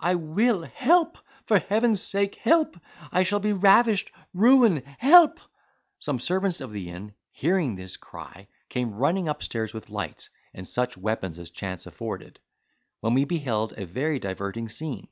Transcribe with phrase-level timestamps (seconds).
[0.00, 0.64] I will!
[0.64, 1.16] Help!
[1.46, 2.34] for heaven's sake!
[2.34, 2.78] help!
[3.10, 4.12] I shall be ravished!
[4.34, 4.82] ruined!
[4.98, 5.40] help!"
[5.98, 10.98] Some servants of the inn, hearing this cry, came running upstairs with lights, and such
[10.98, 12.38] weapons as chance afforded;
[13.00, 15.08] when we beheld a very diverting scene.